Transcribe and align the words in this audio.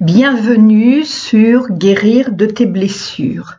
Bienvenue 0.00 1.04
sur 1.04 1.72
Guérir 1.72 2.30
de 2.30 2.46
tes 2.46 2.66
blessures. 2.66 3.58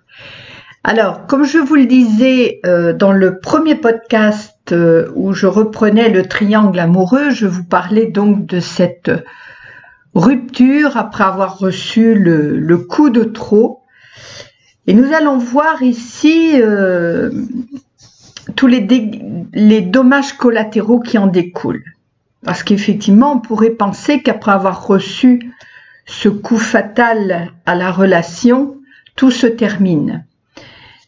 Alors, 0.85 1.27
comme 1.27 1.43
je 1.43 1.57
vous 1.57 1.75
le 1.75 1.85
disais 1.85 2.61
euh, 2.65 2.93
dans 2.93 3.11
le 3.11 3.39
premier 3.39 3.75
podcast 3.75 4.55
euh, 4.71 5.11
où 5.15 5.33
je 5.33 5.47
reprenais 5.47 6.07
le 6.07 6.23
triangle 6.23 6.79
amoureux, 6.79 7.31
je 7.31 7.45
vous 7.45 7.65
parlais 7.65 8.05
donc 8.05 8.45
de 8.45 8.61
cette 8.61 9.11
rupture 10.15 10.95
après 10.95 11.25
avoir 11.25 11.59
reçu 11.59 12.15
le, 12.15 12.77
coup 12.77 13.09
de 13.09 13.25
trop. 13.25 13.83
Et 14.87 14.93
nous 14.93 15.13
allons 15.13 15.37
voir 15.37 15.83
ici 15.83 16.53
euh, 16.55 17.31
tous 18.55 18.67
les, 18.67 18.85
les 19.53 19.81
dommages 19.81 20.33
collatéraux 20.33 20.99
qui 20.99 21.17
en 21.17 21.27
découlent. 21.27 21.83
Parce 22.43 22.63
qu'effectivement, 22.63 23.33
on 23.33 23.39
pourrait 23.39 23.71
penser 23.71 24.21
qu'après 24.21 24.51
avoir 24.51 24.87
reçu 24.87 25.53
ce 26.05 26.29
coup 26.29 26.57
fatal 26.57 27.51
à 27.65 27.75
la 27.75 27.91
relation, 27.91 28.77
tout 29.15 29.31
se 29.31 29.47
termine. 29.47 30.25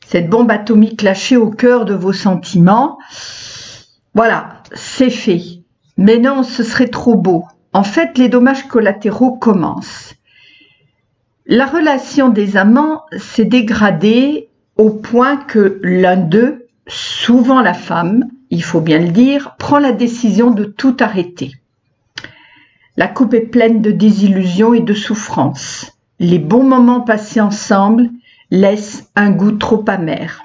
Cette 0.06 0.30
bombe 0.30 0.52
atomique 0.52 1.02
lâchée 1.02 1.38
au 1.38 1.50
cœur 1.50 1.86
de 1.86 1.94
vos 1.94 2.14
sentiments, 2.14 2.98
voilà, 4.14 4.62
c'est 4.74 5.10
fait. 5.10 5.42
Mais 5.98 6.18
non, 6.18 6.44
ce 6.44 6.64
serait 6.64 6.90
trop 6.90 7.16
beau. 7.16 7.46
En 7.74 7.84
fait, 7.84 8.18
les 8.18 8.28
dommages 8.28 8.68
collatéraux 8.68 9.38
commencent. 9.38 10.14
La 11.54 11.66
relation 11.66 12.30
des 12.30 12.56
amants 12.56 13.04
s'est 13.18 13.44
dégradée 13.44 14.48
au 14.78 14.90
point 14.90 15.36
que 15.36 15.82
l'un 15.84 16.16
d'eux, 16.16 16.70
souvent 16.88 17.60
la 17.60 17.74
femme, 17.74 18.30
il 18.52 18.64
faut 18.64 18.80
bien 18.80 19.00
le 19.00 19.10
dire, 19.10 19.58
prend 19.60 19.78
la 19.78 19.92
décision 19.92 20.52
de 20.52 20.64
tout 20.64 20.96
arrêter. 21.02 21.52
La 22.96 23.10
coupe 23.10 23.34
est 23.34 23.42
pleine 23.42 23.82
de 23.82 23.92
désillusions 23.92 24.74
et 24.74 24.80
de 24.80 24.94
souffrances. 24.94 25.92
Les 26.20 26.40
bons 26.40 26.64
moments 26.64 27.02
passés 27.02 27.42
ensemble 27.42 28.10
laissent 28.50 29.12
un 29.18 29.30
goût 29.30 29.52
trop 29.52 29.84
amer. 29.90 30.44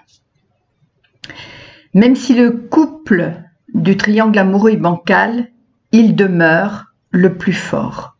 Même 1.94 2.16
si 2.16 2.34
le 2.34 2.50
couple 2.50 3.44
du 3.72 3.96
triangle 3.96 4.40
amoureux 4.40 4.72
est 4.72 4.76
bancal, 4.76 5.52
il 5.92 6.16
demeure 6.16 6.86
le 7.12 7.36
plus 7.36 7.52
fort. 7.52 8.15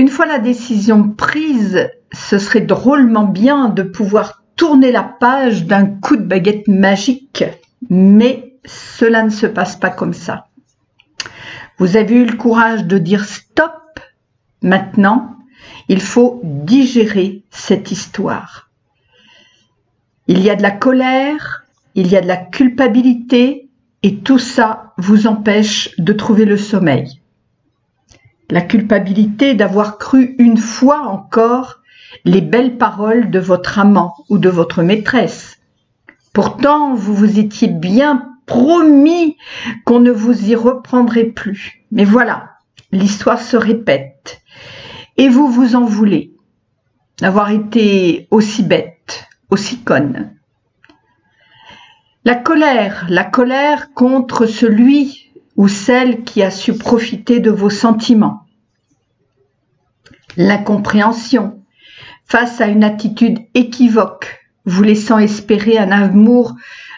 Une 0.00 0.08
fois 0.08 0.24
la 0.24 0.38
décision 0.38 1.10
prise, 1.10 1.90
ce 2.10 2.38
serait 2.38 2.62
drôlement 2.62 3.26
bien 3.26 3.68
de 3.68 3.82
pouvoir 3.82 4.42
tourner 4.56 4.92
la 4.92 5.02
page 5.02 5.66
d'un 5.66 5.84
coup 5.84 6.16
de 6.16 6.22
baguette 6.22 6.68
magique, 6.68 7.44
mais 7.90 8.54
cela 8.64 9.22
ne 9.22 9.28
se 9.28 9.44
passe 9.44 9.76
pas 9.76 9.90
comme 9.90 10.14
ça. 10.14 10.46
Vous 11.76 11.98
avez 11.98 12.14
eu 12.14 12.24
le 12.24 12.38
courage 12.38 12.86
de 12.86 12.96
dire 12.96 13.26
stop. 13.26 14.00
Maintenant, 14.62 15.36
il 15.88 16.00
faut 16.00 16.40
digérer 16.44 17.44
cette 17.50 17.90
histoire. 17.90 18.70
Il 20.28 20.40
y 20.40 20.48
a 20.48 20.56
de 20.56 20.62
la 20.62 20.70
colère, 20.70 21.66
il 21.94 22.06
y 22.06 22.16
a 22.16 22.22
de 22.22 22.26
la 22.26 22.38
culpabilité, 22.38 23.68
et 24.02 24.16
tout 24.20 24.38
ça 24.38 24.94
vous 24.96 25.26
empêche 25.26 25.90
de 25.98 26.14
trouver 26.14 26.46
le 26.46 26.56
sommeil. 26.56 27.19
La 28.50 28.60
culpabilité 28.60 29.54
d'avoir 29.54 29.96
cru 29.96 30.34
une 30.38 30.58
fois 30.58 31.02
encore 31.02 31.80
les 32.24 32.40
belles 32.40 32.78
paroles 32.78 33.30
de 33.30 33.38
votre 33.38 33.78
amant 33.78 34.14
ou 34.28 34.38
de 34.38 34.48
votre 34.48 34.82
maîtresse. 34.82 35.58
Pourtant, 36.32 36.94
vous 36.94 37.14
vous 37.14 37.38
étiez 37.38 37.68
bien 37.68 38.28
promis 38.46 39.36
qu'on 39.84 40.00
ne 40.00 40.10
vous 40.10 40.50
y 40.50 40.56
reprendrait 40.56 41.24
plus. 41.24 41.84
Mais 41.92 42.04
voilà, 42.04 42.50
l'histoire 42.90 43.40
se 43.40 43.56
répète. 43.56 44.42
Et 45.16 45.28
vous 45.28 45.48
vous 45.48 45.76
en 45.76 45.84
voulez 45.84 46.34
d'avoir 47.20 47.50
été 47.50 48.26
aussi 48.32 48.64
bête, 48.64 49.28
aussi 49.50 49.78
conne. 49.78 50.34
La 52.24 52.34
colère, 52.34 53.06
la 53.08 53.24
colère 53.24 53.92
contre 53.94 54.46
celui 54.46 55.29
ou 55.56 55.68
celle 55.68 56.24
qui 56.24 56.42
a 56.42 56.50
su 56.50 56.74
profiter 56.74 57.40
de 57.40 57.50
vos 57.50 57.70
sentiments. 57.70 58.46
L'incompréhension 60.36 61.62
face 62.24 62.60
à 62.60 62.66
une 62.66 62.84
attitude 62.84 63.40
équivoque, 63.54 64.40
vous 64.64 64.82
laissant 64.82 65.18
espérer 65.18 65.78
un 65.78 65.90
amour 65.90 66.54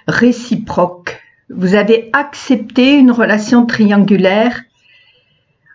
réciproque 0.07 1.23
vous 1.55 1.75
avez 1.75 2.09
accepté 2.13 2.99
une 2.99 3.11
relation 3.11 3.67
triangulaire 3.67 4.63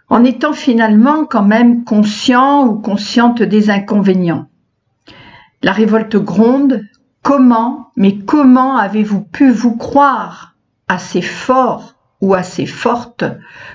en 0.09 0.23
étant 0.23 0.53
finalement 0.53 1.25
quand 1.25 1.44
même 1.44 1.83
conscient 1.83 2.65
ou 2.65 2.79
consciente 2.79 3.44
des 3.44 3.69
inconvénients. 3.69 4.47
La 5.61 5.71
révolte 5.71 6.17
gronde. 6.17 6.83
Comment, 7.23 7.91
mais 7.97 8.19
comment 8.19 8.77
avez-vous 8.77 9.21
pu 9.21 9.51
vous 9.51 9.75
croire 9.75 10.55
assez 10.88 11.21
fort 11.21 11.95
ou 12.22 12.33
assez 12.33 12.66
forte 12.66 13.23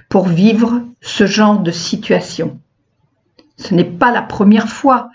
pour 0.08 0.26
vivre 0.26 0.82
ce 1.00 1.26
genre 1.26 1.60
de 1.60 1.70
situation. 1.70 2.60
Ce 3.56 3.74
n'est 3.74 3.84
pas 3.84 4.10
la 4.10 4.22
première 4.22 4.68
fois, 4.68 5.10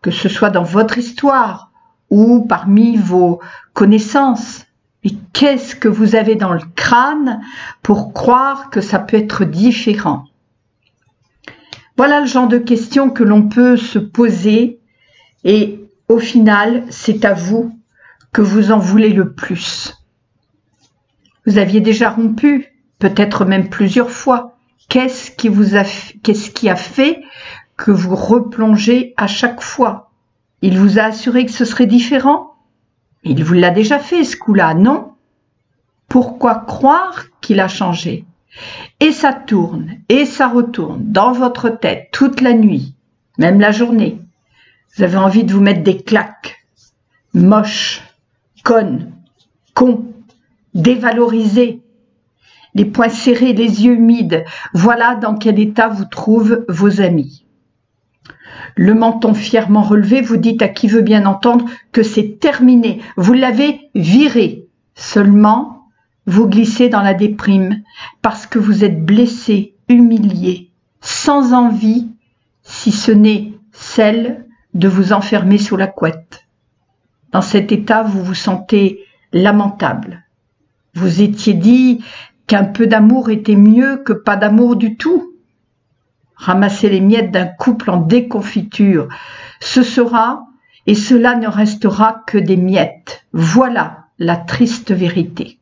que 0.00 0.10
ce 0.10 0.28
soit 0.28 0.50
dans 0.50 0.62
votre 0.62 0.98
histoire 0.98 1.70
ou 2.10 2.44
parmi 2.44 2.96
vos 2.96 3.40
connaissances, 3.72 4.66
mais 5.04 5.12
qu'est-ce 5.32 5.76
que 5.76 5.88
vous 5.88 6.14
avez 6.14 6.34
dans 6.34 6.52
le 6.52 6.62
crâne 6.76 7.40
pour 7.82 8.12
croire 8.12 8.70
que 8.70 8.80
ça 8.80 8.98
peut 8.98 9.16
être 9.16 9.44
différent? 9.44 10.24
Voilà 11.96 12.20
le 12.20 12.26
genre 12.26 12.48
de 12.48 12.58
questions 12.58 13.10
que 13.10 13.22
l'on 13.22 13.48
peut 13.48 13.76
se 13.76 13.98
poser 13.98 14.80
et 15.44 15.84
au 16.08 16.18
final, 16.18 16.84
c'est 16.90 17.24
à 17.24 17.32
vous 17.32 17.78
que 18.32 18.42
vous 18.42 18.72
en 18.72 18.78
voulez 18.78 19.10
le 19.10 19.32
plus. 19.32 19.94
Vous 21.46 21.58
aviez 21.58 21.80
déjà 21.80 22.10
rompu, 22.10 22.71
peut-être 23.02 23.44
même 23.44 23.68
plusieurs 23.68 24.12
fois. 24.12 24.54
Qu'est-ce 24.88 25.32
qui 25.32 25.48
vous 25.48 25.74
a, 25.74 25.82
fait 25.82 27.20
que 27.76 27.90
vous 27.90 28.14
replongez 28.14 29.12
à 29.16 29.26
chaque 29.26 29.60
fois? 29.60 30.12
Il 30.60 30.78
vous 30.78 31.00
a 31.00 31.06
assuré 31.06 31.44
que 31.44 31.50
ce 31.50 31.64
serait 31.64 31.86
différent? 31.86 32.54
Il 33.24 33.42
vous 33.42 33.54
l'a 33.54 33.70
déjà 33.70 33.98
fait 33.98 34.22
ce 34.22 34.36
coup-là, 34.36 34.74
non? 34.74 35.14
Pourquoi 36.08 36.54
croire 36.54 37.24
qu'il 37.40 37.58
a 37.58 37.66
changé? 37.66 38.24
Et 39.00 39.10
ça 39.10 39.32
tourne, 39.32 39.96
et 40.08 40.24
ça 40.24 40.46
retourne 40.46 41.02
dans 41.02 41.32
votre 41.32 41.70
tête 41.70 42.10
toute 42.12 42.40
la 42.40 42.52
nuit, 42.52 42.94
même 43.36 43.58
la 43.58 43.72
journée. 43.72 44.20
Vous 44.94 45.02
avez 45.02 45.16
envie 45.16 45.42
de 45.42 45.52
vous 45.52 45.60
mettre 45.60 45.82
des 45.82 46.00
claques. 46.00 46.64
Moche, 47.34 48.00
conne, 48.62 49.10
con, 49.74 50.04
dévalorisé. 50.74 51.81
Les 52.74 52.84
poings 52.84 53.08
serrés, 53.08 53.52
les 53.52 53.84
yeux 53.84 53.94
humides, 53.94 54.44
voilà 54.72 55.14
dans 55.14 55.36
quel 55.36 55.58
état 55.58 55.88
vous 55.88 56.06
trouvent 56.06 56.64
vos 56.68 57.00
amis 57.00 57.42
le 58.76 58.94
menton 58.94 59.34
fièrement 59.34 59.82
relevé, 59.82 60.20
vous 60.20 60.36
dites 60.36 60.62
à 60.62 60.68
qui 60.68 60.88
veut 60.88 61.02
bien 61.02 61.26
entendre 61.26 61.66
que 61.92 62.02
c'est 62.02 62.38
terminé, 62.40 63.00
vous 63.16 63.32
l'avez 63.32 63.90
viré. 63.94 64.66
Seulement, 64.94 65.86
vous 66.26 66.46
glissez 66.46 66.88
dans 66.88 67.02
la 67.02 67.14
déprime 67.14 67.82
parce 68.20 68.46
que 68.46 68.58
vous 68.58 68.84
êtes 68.84 69.04
blessé, 69.04 69.74
humilié, 69.88 70.70
sans 71.00 71.52
envie, 71.52 72.08
si 72.62 72.92
ce 72.92 73.10
n'est 73.10 73.52
celle 73.72 74.44
de 74.74 74.88
vous 74.88 75.12
enfermer 75.12 75.58
sous 75.58 75.76
la 75.76 75.86
couette. 75.86 76.46
Dans 77.32 77.42
cet 77.42 77.72
état, 77.72 78.02
vous 78.02 78.22
vous 78.22 78.34
sentez 78.34 79.00
lamentable. 79.32 80.24
Vous 80.94 81.22
étiez 81.22 81.54
dit 81.54 82.04
qu'un 82.52 82.64
peu 82.64 82.86
d'amour 82.86 83.30
était 83.30 83.56
mieux 83.56 83.96
que 83.96 84.12
pas 84.12 84.36
d'amour 84.36 84.76
du 84.76 84.98
tout 84.98 85.32
ramasser 86.34 86.90
les 86.90 87.00
miettes 87.00 87.30
d'un 87.30 87.46
couple 87.46 87.88
en 87.88 87.96
déconfiture. 87.96 89.08
Ce 89.60 89.82
sera, 89.82 90.44
et 90.86 90.94
cela 90.94 91.34
ne 91.34 91.48
restera 91.48 92.22
que 92.26 92.36
des 92.36 92.58
miettes. 92.58 93.24
Voilà 93.32 94.04
la 94.18 94.36
triste 94.36 94.92
vérité. 94.92 95.60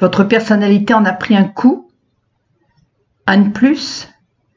Votre 0.00 0.24
personnalité 0.24 0.94
en 0.94 1.04
a 1.04 1.12
pris 1.12 1.36
un 1.36 1.44
coup, 1.44 1.90
un 3.26 3.42
de 3.42 3.50
plus, 3.50 4.08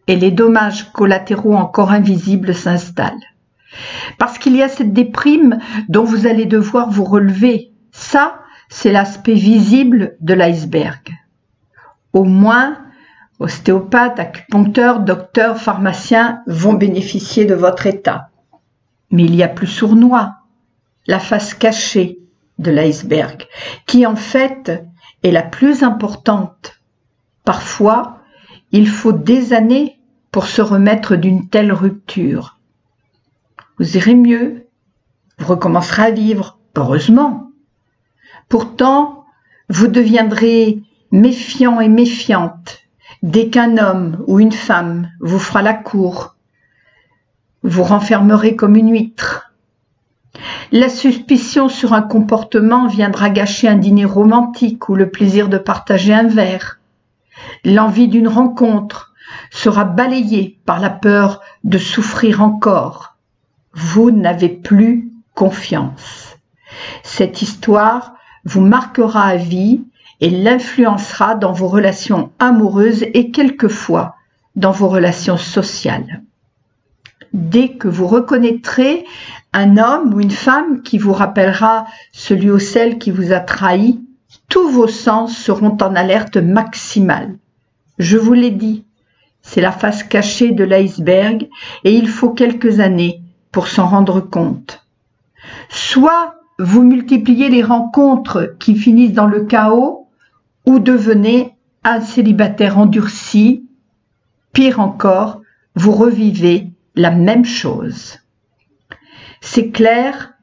et 0.07 0.15
les 0.15 0.31
dommages 0.31 0.93
collatéraux 0.93 1.57
encore 1.57 1.91
invisibles 1.91 2.55
s'installent. 2.55 3.27
Parce 4.17 4.39
qu'il 4.39 4.55
y 4.55 4.63
a 4.63 4.69
cette 4.69 4.93
déprime 4.93 5.59
dont 5.89 6.05
vous 6.05 6.25
allez 6.25 6.45
devoir 6.45 6.89
vous 6.89 7.03
relever. 7.03 7.73
Ça, 7.91 8.39
c'est 8.69 8.91
l'aspect 8.91 9.33
visible 9.33 10.17
de 10.19 10.33
l'iceberg. 10.33 11.13
Au 12.13 12.23
moins, 12.23 12.77
Ostéopathes, 13.39 14.19
acupuncteurs, 14.19 14.99
docteurs, 14.99 15.57
pharmaciens 15.57 16.41
vont 16.47 16.73
bénéficier 16.73 17.45
de 17.45 17.53
votre 17.53 17.85
état. 17.85 18.29
Mais 19.11 19.23
il 19.25 19.35
y 19.35 19.43
a 19.43 19.47
plus 19.47 19.67
sournois. 19.67 20.35
la 21.09 21.19
face 21.19 21.53
cachée 21.53 22.19
de 22.59 22.69
l'iceberg, 22.69 23.47
qui 23.85 24.05
en 24.05 24.17
fait 24.17 24.83
est 25.23 25.31
la 25.31 25.43
plus 25.43 25.81
importante. 25.83 26.81
Parfois, 27.45 28.17
il 28.73 28.89
faut 28.89 29.13
des 29.13 29.53
années 29.53 29.97
pour 30.31 30.47
se 30.47 30.61
remettre 30.61 31.15
d'une 31.15 31.47
telle 31.47 31.71
rupture. 31.71 32.59
Vous 33.79 33.95
irez 33.95 34.15
mieux, 34.15 34.67
vous 35.37 35.47
recommencerez 35.47 36.03
à 36.03 36.11
vivre, 36.11 36.59
heureusement. 36.75 37.46
Pourtant, 38.49 39.25
vous 39.69 39.87
deviendrez 39.87 40.81
méfiant 41.11 41.81
et 41.81 41.89
méfiante 41.89 42.79
dès 43.23 43.49
qu'un 43.49 43.77
homme 43.77 44.23
ou 44.27 44.39
une 44.39 44.51
femme 44.51 45.11
vous 45.19 45.39
fera 45.39 45.61
la 45.61 45.73
cour. 45.73 46.35
Vous 47.63 47.83
renfermerez 47.83 48.55
comme 48.55 48.75
une 48.75 48.91
huître. 48.91 49.51
La 50.71 50.89
suspicion 50.89 51.67
sur 51.67 51.93
un 51.93 52.01
comportement 52.01 52.87
viendra 52.87 53.29
gâcher 53.29 53.67
un 53.67 53.75
dîner 53.75 54.05
romantique 54.05 54.87
ou 54.87 54.95
le 54.95 55.09
plaisir 55.09 55.49
de 55.49 55.57
partager 55.57 56.13
un 56.13 56.27
verre. 56.27 56.79
L'envie 57.65 58.07
d'une 58.07 58.27
rencontre 58.27 59.13
sera 59.51 59.83
balayée 59.83 60.59
par 60.65 60.79
la 60.79 60.89
peur 60.89 61.41
de 61.63 61.77
souffrir 61.77 62.41
encore. 62.41 63.15
Vous 63.73 64.11
n'avez 64.11 64.49
plus 64.49 65.11
confiance. 65.33 66.37
Cette 67.03 67.41
histoire 67.41 68.16
vous 68.47 68.61
marquera 68.61 69.23
à 69.25 69.35
vie 69.35 69.83
et 70.21 70.29
l'influencera 70.29 71.35
dans 71.35 71.51
vos 71.51 71.67
relations 71.67 72.31
amoureuses 72.39 73.03
et 73.13 73.29
quelquefois 73.29 74.15
dans 74.55 74.71
vos 74.71 74.87
relations 74.87 75.35
sociales. 75.35 76.23
Dès 77.33 77.73
que 77.73 77.89
vous 77.89 78.07
reconnaîtrez 78.07 79.03
un 79.51 79.77
homme 79.77 80.13
ou 80.13 80.21
une 80.21 80.31
femme 80.31 80.81
qui 80.81 80.97
vous 80.97 81.11
rappellera 81.11 81.87
celui 82.13 82.49
ou 82.49 82.57
celle 82.57 82.99
qui 82.99 83.11
vous 83.11 83.33
a 83.33 83.41
trahi, 83.41 83.99
tous 84.47 84.69
vos 84.69 84.87
sens 84.87 85.37
seront 85.37 85.77
en 85.81 85.93
alerte 85.93 86.37
maximale. 86.37 87.37
Je 87.99 88.17
vous 88.17 88.33
l'ai 88.33 88.51
dit, 88.51 88.85
c'est 89.41 89.61
la 89.61 89.73
face 89.73 90.03
cachée 90.03 90.53
de 90.53 90.63
l'iceberg 90.63 91.49
et 91.83 91.91
il 91.91 92.07
faut 92.07 92.29
quelques 92.29 92.79
années 92.79 93.21
pour 93.51 93.67
s'en 93.67 93.87
rendre 93.87 94.21
compte. 94.21 94.87
Soit 95.67 96.37
vous 96.59 96.83
multipliez 96.83 97.49
les 97.49 97.63
rencontres 97.63 98.55
qui 98.59 98.75
finissent 98.75 99.13
dans 99.13 99.27
le 99.27 99.45
chaos 99.45 100.09
ou 100.65 100.79
devenez 100.79 101.55
un 101.83 102.01
célibataire 102.01 102.77
endurci. 102.77 103.67
Pire 104.53 104.79
encore, 104.79 105.41
vous 105.75 105.91
revivez 105.91 106.71
la 106.95 107.11
même 107.11 107.45
chose. 107.45 108.19
C'est 109.39 109.69
clair, 109.69 110.33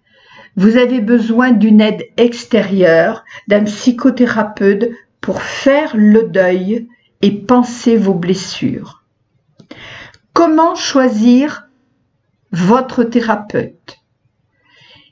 vous 0.57 0.77
avez 0.77 1.01
besoin 1.01 1.51
d'une 1.51 1.81
aide 1.81 2.05
extérieure, 2.17 3.25
d'un 3.49 3.65
psychothérapeute 3.65 4.91
pour 5.21 5.43
faire 5.43 5.93
le 5.97 6.29
deuil 6.29 6.89
et 7.23 7.33
penser 7.33 7.97
vos 7.97 8.15
blessures. 8.15 9.03
Comment 10.33 10.75
choisir 10.75 11.69
votre 12.53 13.03
thérapeute? 13.03 14.04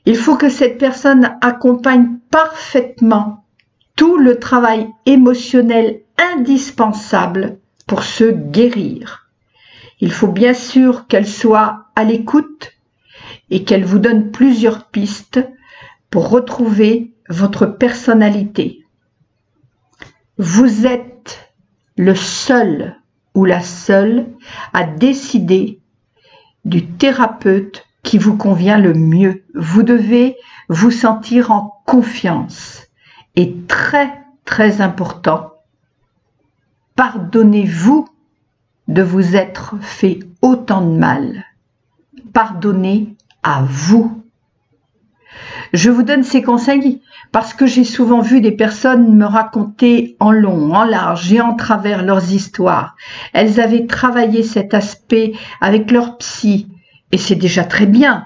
Il 0.05 0.17
faut 0.17 0.35
que 0.35 0.49
cette 0.49 0.77
personne 0.77 1.37
accompagne 1.41 2.17
parfaitement 2.29 3.45
tout 3.95 4.17
le 4.17 4.39
travail 4.39 4.89
émotionnel 5.05 6.01
indispensable 6.17 7.57
pour 7.87 8.03
se 8.03 8.25
guérir. 8.25 9.29
Il 9.99 10.11
faut 10.11 10.31
bien 10.31 10.53
sûr 10.53 11.07
qu'elle 11.07 11.27
soit 11.27 11.85
à 11.95 12.03
l'écoute 12.03 12.73
et 13.49 13.63
qu'elle 13.63 13.85
vous 13.85 13.99
donne 13.99 14.31
plusieurs 14.31 14.87
pistes 14.87 15.39
pour 16.09 16.29
retrouver 16.29 17.13
votre 17.29 17.65
personnalité. 17.65 18.85
Vous 20.37 20.85
êtes 20.85 21.53
le 21.95 22.15
seul 22.15 22.99
ou 23.35 23.45
la 23.45 23.61
seule 23.61 24.27
à 24.73 24.83
décider 24.83 25.79
du 26.65 26.85
thérapeute 26.87 27.85
qui 28.03 28.17
vous 28.17 28.37
convient 28.37 28.77
le 28.77 28.93
mieux. 28.93 29.43
Vous 29.55 29.83
devez 29.83 30.35
vous 30.69 30.91
sentir 30.91 31.51
en 31.51 31.81
confiance. 31.85 32.83
Et 33.35 33.55
très, 33.67 34.13
très 34.45 34.81
important, 34.81 35.53
pardonnez-vous 36.95 38.07
de 38.87 39.01
vous 39.01 39.35
être 39.35 39.75
fait 39.81 40.19
autant 40.41 40.81
de 40.81 40.97
mal. 40.97 41.45
Pardonnez 42.33 43.15
à 43.41 43.63
vous. 43.63 44.23
Je 45.71 45.89
vous 45.89 46.03
donne 46.03 46.23
ces 46.23 46.43
conseils 46.43 47.01
parce 47.31 47.55
que 47.55 47.65
j'ai 47.65 47.83
souvent 47.83 48.21
vu 48.21 48.41
des 48.41 48.51
personnes 48.51 49.15
me 49.15 49.25
raconter 49.25 50.15
en 50.19 50.31
long, 50.31 50.73
en 50.75 50.83
large 50.83 51.33
et 51.33 51.41
en 51.41 51.55
travers 51.55 52.03
leurs 52.03 52.31
histoires. 52.31 52.95
Elles 53.33 53.59
avaient 53.59 53.87
travaillé 53.87 54.43
cet 54.43 54.75
aspect 54.75 55.33
avec 55.59 55.89
leur 55.89 56.17
psy 56.19 56.67
et 57.13 57.17
c'est 57.17 57.35
déjà 57.35 57.63
très 57.63 57.85
bien. 57.85 58.25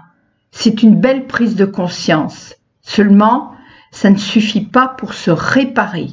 C'est 0.51 0.81
une 0.81 0.95
belle 0.95 1.27
prise 1.27 1.57
de 1.57 1.65
conscience. 1.65 2.55
Seulement, 2.81 3.51
ça 3.91 4.09
ne 4.09 4.15
suffit 4.15 4.63
pas 4.63 4.87
pour 4.87 5.13
se 5.13 5.29
réparer. 5.29 6.07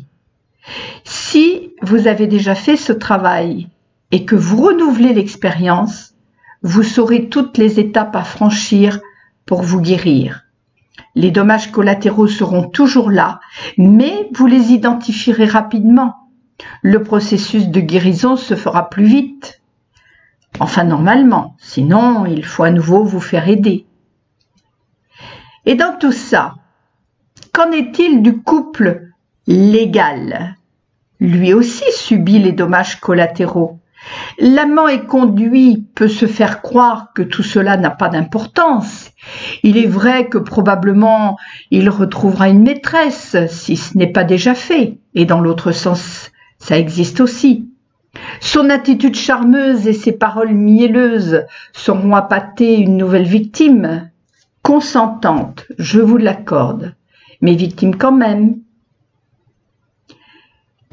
Si 1.04 1.70
vous 1.82 2.08
avez 2.08 2.26
déjà 2.26 2.56
fait 2.56 2.76
ce 2.76 2.92
travail 2.92 3.68
et 4.10 4.24
que 4.24 4.34
vous 4.34 4.60
renouvelez 4.60 5.14
l'expérience, 5.14 6.14
vous 6.62 6.82
saurez 6.82 7.28
toutes 7.28 7.58
les 7.58 7.78
étapes 7.78 8.16
à 8.16 8.24
franchir 8.24 8.98
pour 9.46 9.62
vous 9.62 9.80
guérir. 9.80 10.42
Les 11.14 11.30
dommages 11.30 11.70
collatéraux 11.70 12.26
seront 12.26 12.68
toujours 12.68 13.08
là, 13.08 13.38
mais 13.78 14.28
vous 14.32 14.48
les 14.48 14.72
identifierez 14.72 15.46
rapidement. 15.46 16.28
Le 16.82 17.04
processus 17.04 17.68
de 17.68 17.80
guérison 17.80 18.34
se 18.36 18.56
fera 18.56 18.90
plus 18.90 19.06
vite. 19.06 19.60
Enfin, 20.60 20.84
normalement, 20.84 21.56
sinon 21.58 22.26
il 22.26 22.44
faut 22.44 22.62
à 22.62 22.70
nouveau 22.70 23.04
vous 23.04 23.20
faire 23.20 23.48
aider. 23.48 23.86
Et 25.66 25.74
dans 25.74 25.96
tout 25.98 26.12
ça, 26.12 26.54
qu'en 27.52 27.72
est-il 27.72 28.22
du 28.22 28.38
couple 28.38 29.10
légal? 29.46 30.56
Lui 31.20 31.54
aussi 31.54 31.84
subit 31.92 32.38
les 32.38 32.52
dommages 32.52 33.00
collatéraux. 33.00 33.78
L'amant 34.38 34.88
est 34.88 35.06
conduit 35.06 35.86
peut 35.94 36.08
se 36.08 36.26
faire 36.26 36.60
croire 36.60 37.12
que 37.14 37.22
tout 37.22 37.42
cela 37.42 37.76
n'a 37.76 37.90
pas 37.90 38.08
d'importance. 38.08 39.10
Il 39.62 39.78
est 39.78 39.86
vrai 39.86 40.28
que 40.28 40.38
probablement 40.38 41.38
il 41.70 41.88
retrouvera 41.88 42.48
une 42.48 42.62
maîtresse 42.62 43.36
si 43.48 43.76
ce 43.76 43.96
n'est 43.96 44.12
pas 44.12 44.24
déjà 44.24 44.54
fait, 44.54 44.98
et 45.14 45.24
dans 45.24 45.40
l'autre 45.40 45.72
sens, 45.72 46.30
ça 46.58 46.78
existe 46.78 47.20
aussi. 47.20 47.70
Son 48.40 48.70
attitude 48.70 49.14
charmeuse 49.14 49.86
et 49.86 49.92
ses 49.92 50.12
paroles 50.12 50.54
mielleuses 50.54 51.44
sauront 51.72 52.14
appâter 52.14 52.76
une 52.76 52.96
nouvelle 52.96 53.26
victime, 53.26 54.10
consentante, 54.62 55.66
je 55.78 56.00
vous 56.00 56.16
l'accorde, 56.16 56.94
mais 57.40 57.54
victime 57.54 57.96
quand 57.96 58.12
même. 58.12 58.60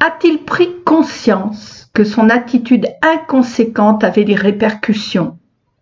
A-t-il 0.04 0.44
pris 0.44 0.68
conscience 0.84 1.88
que 1.94 2.04
son 2.04 2.28
attitude 2.28 2.88
inconséquente 3.02 4.04
avait 4.04 4.24
des 4.24 4.34
répercussions? 4.34 5.38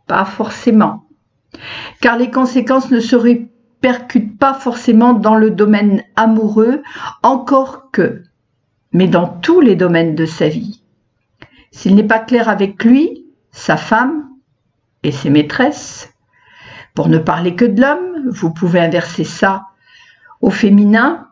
Pas 0.07 0.25
forcément. 0.25 1.05
Car 2.01 2.17
les 2.17 2.31
conséquences 2.31 2.91
ne 2.91 3.01
se 3.01 3.17
répercutent 3.17 4.39
pas 4.39 4.55
forcément 4.55 5.15
dans 5.15 5.37
le 5.37 5.51
domaine 5.51 6.03
amoureux, 6.17 6.83
encore 7.23 7.91
que, 7.91 8.23
mais 8.93 9.09
dans 9.09 9.27
tous 9.27 9.61
les 9.61 9.77
domaines 9.77 10.15
de 10.15 10.27
sa 10.27 10.49
vie. 10.49 10.80
S'il 11.71 11.95
n'est 11.95 12.03
pas 12.03 12.19
clair 12.19 12.49
avec 12.49 12.85
lui, 12.85 13.25
sa 13.53 13.77
femme 13.77 14.29
et 15.03 15.13
ses 15.13 15.31
maîtresses, 15.31 16.13
pour 16.95 17.09
ne 17.09 17.19
parler 17.19 17.55
que 17.55 17.65
de 17.65 17.81
l'homme, 17.81 18.29
vous 18.29 18.53
pouvez 18.53 18.81
inverser 18.81 19.25
ça 19.25 19.69
au 20.41 20.51
féminin, 20.51 21.29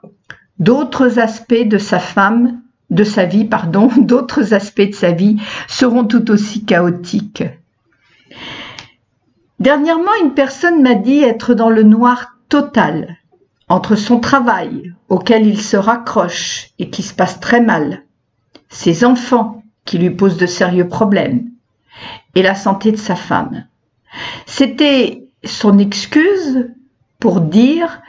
d'autres 0.59 1.18
aspects 1.18 1.66
de 1.66 1.78
sa 1.78 1.99
femme 1.99 2.61
de 2.90 3.04
sa 3.04 3.25
vie, 3.25 3.45
pardon, 3.45 3.90
d'autres 3.99 4.54
aspects 4.54 4.88
de 4.88 4.95
sa 4.95 5.12
vie 5.12 5.37
seront 5.66 6.04
tout 6.04 6.30
aussi 6.30 6.64
chaotiques. 6.64 7.45
Dernièrement, 9.61 10.12
une 10.23 10.35
personne 10.35 10.83
m'a 10.83 10.95
dit 10.95 11.23
être 11.23 11.54
dans 11.54 11.71
le 11.71 11.83
noir 11.83 12.38
total 12.49 13.16
entre 13.68 13.97
son 13.97 14.21
travail 14.21 14.95
auquel 15.09 15.47
il 15.47 15.61
se 15.61 15.76
raccroche 15.76 16.71
et 16.78 16.88
qui 16.90 17.02
se 17.02 17.12
passe 17.12 17.40
très 17.40 17.61
mal, 17.61 18.04
ses 18.71 19.04
enfants 19.04 19.58
qui 19.88 19.97
lui 19.97 20.11
posent 20.11 20.37
de 20.37 20.45
sérieux 20.45 20.87
problèmes 20.87 21.49
et 22.35 22.42
la 22.42 22.54
santé 22.54 22.92
de 22.92 22.99
sa 22.99 23.16
femme. 23.16 23.64
C'était 24.45 25.26
son 25.45 25.78
excuse 25.78 26.68
pour 27.18 27.40
dire 27.40 28.02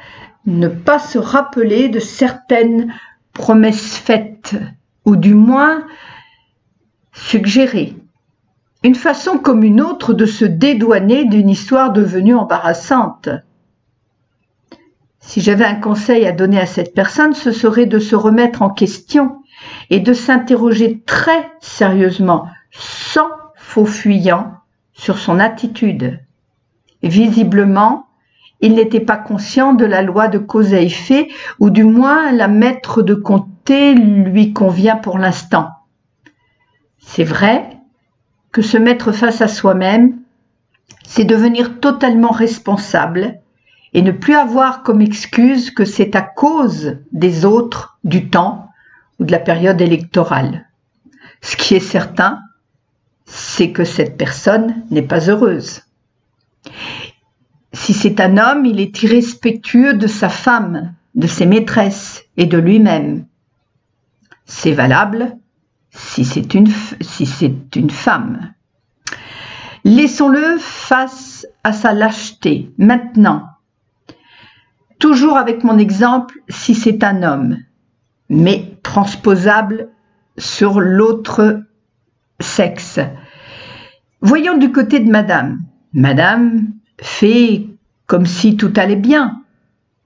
ne 0.46 0.68
pas 0.68 1.00
se 1.00 1.18
rappeler 1.18 1.88
de 1.88 2.00
certaines 2.00 2.94
promesse 3.32 3.96
faite, 3.96 4.56
ou 5.06 5.16
du 5.16 5.34
moins 5.34 5.86
suggérée. 7.14 7.96
Une 8.84 8.96
façon 8.96 9.38
comme 9.38 9.64
une 9.64 9.80
autre 9.80 10.14
de 10.14 10.26
se 10.26 10.44
dédouaner 10.44 11.24
d'une 11.24 11.50
histoire 11.50 11.94
devenue 11.94 12.36
embarrassante. 12.36 13.30
si 15.22 15.40
j'avais 15.40 15.66
un 15.66 15.76
conseil 15.76 16.26
à 16.26 16.34
donner 16.34 16.60
à 16.60 16.66
cette 16.66 16.94
personne, 16.94 17.34
ce 17.34 17.54
serait 17.54 17.86
de 17.86 18.00
se 18.00 18.18
remettre 18.18 18.62
en 18.64 18.70
question 18.70 19.39
et 19.90 20.00
de 20.00 20.14
s'interroger 20.14 21.02
très 21.06 21.52
sérieusement, 21.60 22.48
sans 22.72 23.30
faux 23.56 23.86
fuyant, 23.86 24.54
sur 24.94 25.18
son 25.18 25.40
attitude. 25.40 26.20
Visiblement, 27.02 28.08
il 28.62 28.76
n'était 28.76 29.00
pas 29.00 29.18
conscient 29.18 29.74
de 29.74 29.86
la 29.86 30.02
loi 30.02 30.28
de 30.28 30.38
cause 30.38 30.74
à 30.74 30.82
effet, 30.82 31.30
ou 31.60 31.70
du 31.70 31.84
moins 31.84 32.32
la 32.32 32.48
maître 32.48 33.02
de 33.02 33.14
compter 33.14 33.94
lui 33.94 34.54
convient 34.54 34.98
pour 34.98 35.18
l'instant. 35.18 35.70
C'est 37.00 37.24
vrai 37.24 37.78
que 38.52 38.62
se 38.62 38.78
mettre 38.78 39.12
face 39.12 39.42
à 39.42 39.48
soi-même, 39.48 40.20
c'est 41.04 41.24
devenir 41.24 41.80
totalement 41.80 42.32
responsable 42.32 43.40
et 43.94 44.02
ne 44.02 44.12
plus 44.12 44.36
avoir 44.36 44.84
comme 44.84 45.02
excuse 45.02 45.72
que 45.72 45.86
c'est 45.86 46.16
à 46.16 46.22
cause 46.22 46.98
des 47.12 47.46
autres, 47.46 47.98
du 48.04 48.30
temps 48.30 48.69
ou 49.20 49.26
de 49.26 49.32
la 49.32 49.40
période 49.40 49.82
électorale. 49.82 50.68
Ce 51.42 51.56
qui 51.56 51.76
est 51.76 51.80
certain, 51.80 52.40
c'est 53.26 53.72
que 53.72 53.84
cette 53.84 54.18
personne 54.18 54.84
n'est 54.90 55.04
pas 55.04 55.30
heureuse. 55.30 55.84
Si 57.74 57.94
c'est 57.94 58.20
un 58.20 58.38
homme, 58.38 58.66
il 58.66 58.80
est 58.80 59.04
irrespectueux 59.04 59.94
de 59.94 60.08
sa 60.08 60.30
femme, 60.30 60.94
de 61.16 61.28
ses 61.28 61.46
maîtresses 61.46 62.24
et 62.38 62.46
de 62.46 62.58
lui-même. 62.58 63.26
C'est 64.46 64.72
valable 64.72 65.38
si 65.92 66.26
c'est 66.26 66.54
une, 66.54 66.72
si 67.02 67.28
une 67.76 67.90
femme. 67.90 68.54
Laissons-le 69.84 70.58
face 70.60 71.48
à 71.64 71.72
sa 71.72 71.94
lâcheté. 71.94 72.72
Maintenant, 72.78 73.48
toujours 75.00 75.38
avec 75.38 75.64
mon 75.64 75.78
exemple, 75.78 76.40
si 76.50 76.76
c'est 76.76 77.04
un 77.04 77.24
homme, 77.24 77.58
mais 78.30 78.78
transposable 78.84 79.90
sur 80.38 80.80
l'autre 80.80 81.64
sexe. 82.40 83.00
Voyons 84.22 84.58
du 84.58 84.72
côté 84.72 85.00
de 85.00 85.10
Madame. 85.10 85.60
Madame 85.94 86.68
fait 87.02 87.68
comme 88.06 88.26
si 88.26 88.58
tout 88.58 88.74
allait 88.76 88.96
bien. 88.96 89.44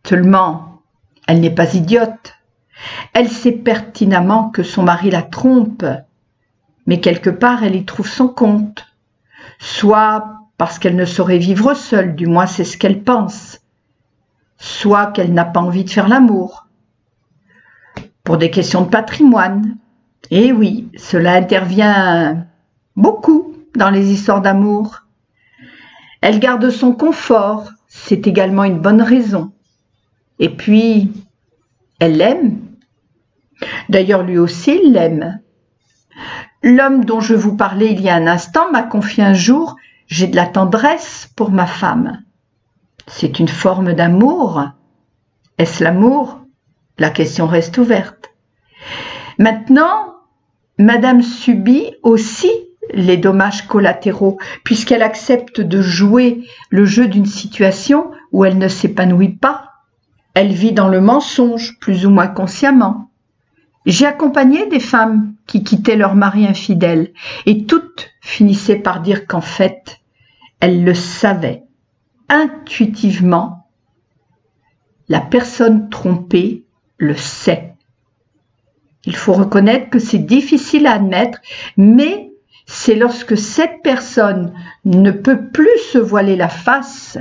Seulement, 0.05 0.81
elle 1.27 1.39
n'est 1.39 1.53
pas 1.53 1.73
idiote. 1.75 2.35
Elle 3.13 3.29
sait 3.29 3.51
pertinemment 3.51 4.49
que 4.49 4.63
son 4.63 4.83
mari 4.83 5.09
la 5.09 5.21
trompe, 5.21 5.85
mais 6.85 6.99
quelque 6.99 7.29
part 7.29 7.63
elle 7.63 7.75
y 7.75 7.85
trouve 7.85 8.07
son 8.07 8.27
compte. 8.27 8.85
Soit 9.59 10.39
parce 10.57 10.79
qu'elle 10.79 10.95
ne 10.95 11.05
saurait 11.05 11.37
vivre 11.37 11.73
seule, 11.73 12.15
du 12.15 12.27
moins 12.27 12.45
c'est 12.45 12.63
ce 12.63 12.77
qu'elle 12.77 13.03
pense, 13.03 13.61
soit 14.57 15.07
qu'elle 15.07 15.33
n'a 15.33 15.45
pas 15.45 15.61
envie 15.61 15.83
de 15.83 15.89
faire 15.89 16.07
l'amour. 16.07 16.62
Pour 18.23 18.37
des 18.37 18.51
questions 18.51 18.81
de 18.81 18.89
patrimoine. 18.89 19.77
Et 20.31 20.53
oui, 20.53 20.89
cela 20.97 21.33
intervient 21.33 22.47
beaucoup 22.95 23.53
dans 23.75 23.89
les 23.89 24.11
histoires 24.11 24.41
d'amour. 24.41 25.01
Elle 26.21 26.39
garde 26.39 26.69
son 26.69 26.93
confort, 26.93 27.69
c'est 27.87 28.25
également 28.25 28.63
une 28.63 28.79
bonne 28.79 29.01
raison. 29.01 29.51
Et 30.39 30.49
puis, 30.49 31.11
elle 31.99 32.17
l'aime. 32.17 32.61
D'ailleurs, 33.89 34.23
lui 34.23 34.37
aussi, 34.37 34.79
il 34.81 34.93
l'aime. 34.93 35.39
L'homme 36.61 37.03
dont 37.03 37.19
je 37.19 37.35
vous 37.35 37.57
parlais 37.57 37.91
il 37.91 37.99
y 37.99 38.09
a 38.09 38.15
un 38.15 38.27
instant 38.27 38.71
m'a 38.71 38.83
confié 38.83 39.23
un 39.23 39.33
jour 39.33 39.75
J'ai 40.07 40.27
de 40.27 40.37
la 40.37 40.45
tendresse 40.45 41.29
pour 41.35 41.51
ma 41.51 41.65
femme. 41.65 42.23
C'est 43.07 43.39
une 43.39 43.49
forme 43.49 43.93
d'amour. 43.93 44.63
Est-ce 45.57 45.83
l'amour? 45.83 46.42
La 46.97 47.09
question 47.09 47.47
reste 47.47 47.77
ouverte. 47.77 48.31
Maintenant, 49.39 50.15
Madame 50.77 51.21
subit 51.21 51.95
aussi 52.03 52.51
les 52.93 53.17
dommages 53.17 53.67
collatéraux, 53.67 54.37
puisqu'elle 54.63 55.01
accepte 55.01 55.61
de 55.61 55.81
jouer 55.81 56.45
le 56.69 56.85
jeu 56.85 57.07
d'une 57.07 57.25
situation 57.25 58.11
où 58.31 58.45
elle 58.45 58.57
ne 58.57 58.67
s'épanouit 58.67 59.35
pas. 59.35 59.71
Elle 60.33 60.51
vit 60.51 60.71
dans 60.71 60.89
le 60.89 61.01
mensonge, 61.01 61.79
plus 61.79 62.05
ou 62.05 62.09
moins 62.09 62.27
consciemment. 62.27 63.11
J'ai 63.85 64.05
accompagné 64.05 64.67
des 64.67 64.79
femmes 64.79 65.33
qui 65.45 65.63
quittaient 65.63 65.95
leur 65.95 66.15
mari 66.15 66.47
infidèle, 66.47 67.11
et 67.45 67.65
toutes 67.65 68.11
finissaient 68.21 68.77
par 68.77 69.01
dire 69.01 69.27
qu'en 69.27 69.41
fait, 69.41 69.99
elles 70.59 70.83
le 70.83 70.93
savaient 70.93 71.63
intuitivement. 72.29 73.67
La 75.09 75.19
personne 75.19 75.89
trompée 75.89 76.62
le 77.03 77.15
sait. 77.15 77.73
Il 79.05 79.15
faut 79.15 79.33
reconnaître 79.33 79.89
que 79.89 79.99
c'est 79.99 80.17
difficile 80.17 80.87
à 80.87 80.93
admettre, 80.93 81.39
mais 81.77 82.31
c'est 82.65 82.95
lorsque 82.95 83.37
cette 83.37 83.81
personne 83.83 84.53
ne 84.85 85.11
peut 85.11 85.49
plus 85.49 85.77
se 85.91 85.97
voiler 85.97 86.35
la 86.35 86.47
face 86.47 87.17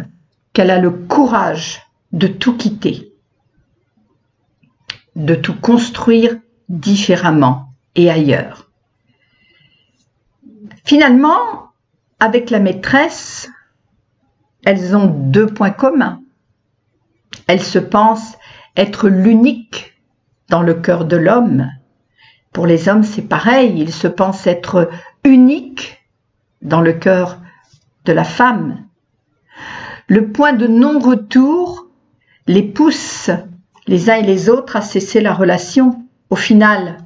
qu'elle 0.53 0.71
a 0.71 0.79
le 0.79 0.91
courage 0.91 1.83
de 2.13 2.27
tout 2.27 2.57
quitter, 2.57 3.13
de 5.17 5.35
tout 5.35 5.59
construire 5.59 6.37
différemment 6.69 7.71
et 7.97 8.11
ailleurs. 8.11 8.71
Finalement, 10.85 11.71
avec 12.21 12.51
la 12.51 12.61
maîtresse, 12.61 13.51
elles 14.65 14.95
ont 14.95 15.07
deux 15.07 15.47
points 15.47 15.71
communs. 15.71 16.23
Elles 17.47 17.63
se 17.63 17.79
pensent 17.79 18.37
être 18.77 19.09
l'unique 19.09 19.95
dans 20.49 20.63
le 20.63 20.75
cœur 20.75 21.05
de 21.05 21.17
l'homme. 21.17 21.71
Pour 22.53 22.67
les 22.67 22.89
hommes, 22.89 23.03
c'est 23.03 23.23
pareil, 23.23 23.75
ils 23.77 23.93
se 23.93 24.09
pensent 24.09 24.47
être 24.47 24.91
unique 25.25 25.99
dans 26.61 26.81
le 26.81 26.93
cœur 26.93 27.39
de 28.05 28.13
la 28.13 28.25
femme. 28.25 28.85
Le 30.09 30.31
point 30.31 30.53
de 30.53 30.67
non-retour 30.67 31.87
les 32.47 32.63
pousse 32.63 33.31
les 33.87 34.11
uns 34.11 34.17
et 34.17 34.23
les 34.23 34.49
autres 34.49 34.77
à 34.77 34.83
cesser 34.83 35.21
la 35.21 35.33
relation. 35.33 36.05
Au 36.31 36.37
final, 36.37 36.99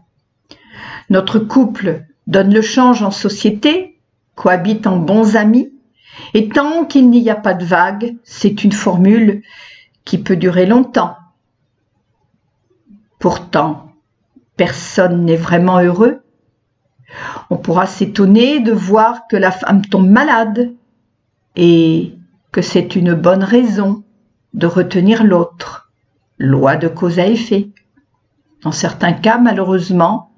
notre 1.11 1.39
couple 1.39 2.05
donne 2.27 2.53
le 2.53 2.63
change 2.63 3.03
en 3.03 3.11
société, 3.11 3.99
cohabite 4.35 4.87
en 4.87 4.97
bons 4.97 5.37
amis, 5.37 5.73
et 6.35 6.49
tant 6.49 6.85
qu'il 6.85 7.11
n'y 7.11 7.29
a 7.31 7.35
pas 7.35 7.55
de 7.55 7.65
vague, 7.65 8.17
c'est 8.25 8.65
une 8.65 8.73
formule 8.73 9.43
qui 10.05 10.19
peut 10.19 10.37
durer 10.37 10.67
longtemps. 10.67 11.17
Pourtant, 13.19 13.93
personne 14.57 15.25
n'est 15.25 15.37
vraiment 15.37 15.81
heureux 15.81 16.23
on 17.51 17.57
pourra 17.57 17.87
s'étonner 17.87 18.61
de 18.61 18.73
voir 18.73 19.27
que 19.29 19.37
la 19.37 19.51
femme 19.51 19.85
tombe 19.85 20.09
malade 20.09 20.75
et 21.55 22.15
que 22.53 22.63
c'est 22.63 22.97
une 22.97 23.15
bonne 23.15 23.45
raison 23.45 24.05
de 24.55 24.67
retenir 24.67 25.25
l'autre. 25.25 25.93
Loi 26.39 26.77
de 26.77 26.89
cause 26.89 27.19
à 27.19 27.27
effet. 27.27 27.71
Dans 28.63 28.73
certains 28.73 29.13
cas, 29.13 29.39
malheureusement, 29.39 30.33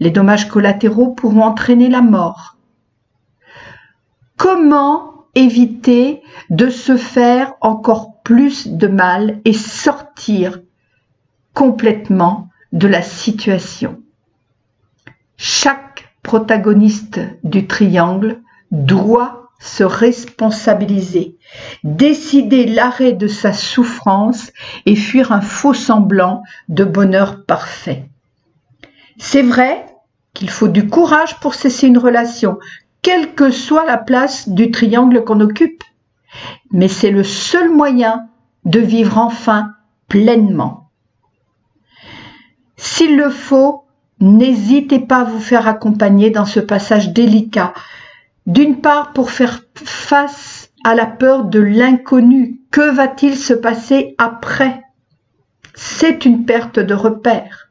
les 0.00 0.10
dommages 0.10 0.48
collatéraux 0.48 1.12
pourront 1.12 1.42
entraîner 1.42 1.88
la 1.88 2.00
mort. 2.00 2.56
Comment 4.36 5.26
éviter 5.34 6.22
de 6.50 6.70
se 6.70 6.96
faire 6.96 7.54
encore 7.60 8.22
plus 8.22 8.68
de 8.68 8.86
mal 8.86 9.40
et 9.44 9.52
sortir 9.52 10.60
complètement 11.58 12.50
de 12.72 12.86
la 12.86 13.02
situation 13.02 14.00
Chaque 15.36 16.14
protagoniste 16.22 17.18
du 17.42 17.66
triangle 17.66 18.42
doit 18.70 19.50
se 19.58 19.82
responsabiliser, 19.82 21.36
décider 21.82 22.64
l'arrêt 22.64 23.12
de 23.12 23.26
sa 23.26 23.52
souffrance 23.52 24.52
et 24.86 24.94
fuir 24.94 25.32
un 25.32 25.40
faux 25.40 25.74
semblant 25.74 26.44
de 26.68 26.84
bonheur 26.84 27.44
parfait. 27.44 28.08
C'est 29.16 29.42
vrai 29.42 29.84
qu'il 30.34 30.50
faut 30.50 30.68
du 30.68 30.86
courage 30.86 31.40
pour 31.40 31.56
cesser 31.56 31.88
une 31.88 31.98
relation, 31.98 32.60
quelle 33.02 33.34
que 33.34 33.50
soit 33.50 33.84
la 33.84 33.98
place 33.98 34.48
du 34.48 34.70
triangle 34.70 35.24
qu'on 35.24 35.40
occupe, 35.40 35.82
mais 36.70 36.86
c'est 36.86 37.10
le 37.10 37.24
seul 37.24 37.68
moyen 37.68 38.28
de 38.64 38.78
vivre 38.78 39.18
enfin 39.18 39.72
pleinement. 40.06 40.87
S'il 42.78 43.16
le 43.16 43.28
faut, 43.28 43.84
N'hésitez 44.20 44.98
pas 44.98 45.20
à 45.20 45.24
vous 45.24 45.38
faire 45.38 45.68
accompagner 45.68 46.30
dans 46.30 46.44
ce 46.44 46.58
passage 46.58 47.12
délicat. 47.12 47.72
D'une 48.46 48.80
part, 48.80 49.12
pour 49.12 49.30
faire 49.30 49.60
face 49.74 50.70
à 50.84 50.94
la 50.94 51.06
peur 51.06 51.44
de 51.44 51.60
l'inconnu. 51.60 52.60
Que 52.70 52.90
va-t-il 52.92 53.36
se 53.36 53.54
passer 53.54 54.14
après? 54.18 54.82
C'est 55.74 56.24
une 56.24 56.44
perte 56.44 56.80
de 56.80 56.94
repère. 56.94 57.70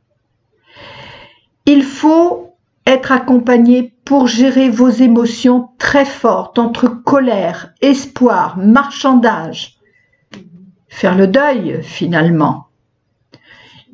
Il 1.66 1.84
faut 1.84 2.56
être 2.86 3.12
accompagné 3.12 3.94
pour 4.06 4.28
gérer 4.28 4.70
vos 4.70 4.90
émotions 4.90 5.70
très 5.78 6.06
fortes 6.06 6.58
entre 6.58 6.88
colère, 6.88 7.74
espoir, 7.82 8.58
marchandage. 8.58 9.78
faire 10.88 11.16
le 11.16 11.28
deuil 11.28 11.84
finalement. 11.84 12.67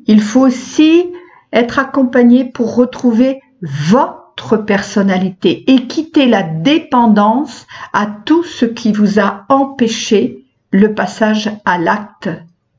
Il 0.06 0.20
faut 0.20 0.46
aussi 0.46 1.12
être 1.52 1.78
accompagné 1.78 2.44
pour 2.44 2.74
retrouver 2.74 3.40
votre 3.62 4.56
personnalité 4.56 5.70
et 5.72 5.86
quitter 5.86 6.26
la 6.26 6.42
dépendance 6.42 7.66
à 7.92 8.06
tout 8.06 8.42
ce 8.44 8.66
qui 8.66 8.92
vous 8.92 9.18
a 9.18 9.46
empêché 9.48 10.44
le 10.70 10.94
passage 10.94 11.50
à 11.64 11.78
l'acte 11.78 12.28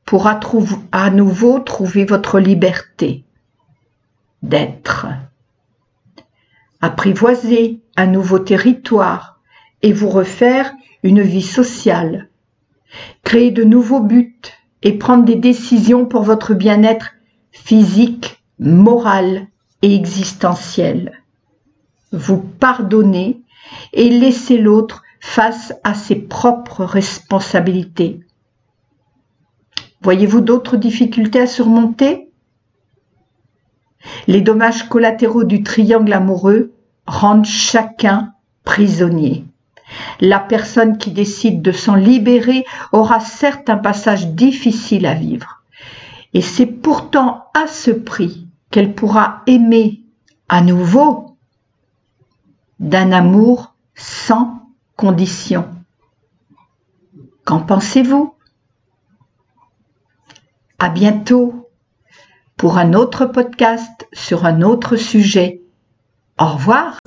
pour 0.04 0.28
à, 0.28 1.10
nouveau 1.10 1.58
trouver 1.58 2.04
votre 2.04 2.38
liberté 2.38 3.24
d'être. 4.42 5.06
Apprivoiser 6.80 7.80
un 7.96 8.06
nouveau 8.06 8.38
territoire 8.38 9.40
et 9.82 9.92
vous 9.92 10.08
refaire 10.08 10.72
une 11.02 11.22
vie 11.22 11.42
sociale. 11.42 12.28
Créer 13.24 13.50
de 13.50 13.64
nouveaux 13.64 14.00
buts 14.00 14.40
et 14.82 14.92
prendre 14.92 15.24
des 15.24 15.34
décisions 15.34 16.06
pour 16.06 16.22
votre 16.22 16.54
bien-être 16.54 17.15
physique, 17.64 18.42
moral 18.58 19.48
et 19.82 19.94
existentiel. 19.94 21.22
Vous 22.12 22.38
pardonnez 22.38 23.42
et 23.92 24.08
laissez 24.10 24.58
l'autre 24.58 25.02
face 25.20 25.74
à 25.82 25.94
ses 25.94 26.16
propres 26.16 26.84
responsabilités. 26.84 28.20
Voyez-vous 30.02 30.40
d'autres 30.40 30.76
difficultés 30.76 31.40
à 31.40 31.46
surmonter? 31.46 32.30
Les 34.28 34.40
dommages 34.40 34.88
collatéraux 34.88 35.44
du 35.44 35.62
triangle 35.62 36.12
amoureux 36.12 36.72
rendent 37.06 37.44
chacun 37.44 38.34
prisonnier. 38.64 39.44
La 40.20 40.38
personne 40.38 40.98
qui 40.98 41.10
décide 41.10 41.62
de 41.62 41.72
s'en 41.72 41.94
libérer 41.94 42.64
aura 42.92 43.20
certes 43.20 43.70
un 43.70 43.76
passage 43.76 44.28
difficile 44.28 45.06
à 45.06 45.14
vivre. 45.14 45.62
Et 46.34 46.42
c'est 46.42 46.66
pourtant 46.66 47.46
à 47.54 47.66
ce 47.66 47.90
prix 47.90 48.48
qu'elle 48.70 48.94
pourra 48.94 49.42
aimer 49.46 50.02
à 50.48 50.60
nouveau 50.60 51.36
d'un 52.78 53.12
amour 53.12 53.74
sans 53.94 54.70
condition. 54.96 55.68
Qu'en 57.44 57.60
pensez-vous? 57.60 58.34
À 60.78 60.90
bientôt 60.90 61.70
pour 62.56 62.78
un 62.78 62.92
autre 62.92 63.26
podcast 63.26 64.06
sur 64.12 64.44
un 64.44 64.62
autre 64.62 64.96
sujet. 64.96 65.62
Au 66.38 66.46
revoir. 66.46 66.98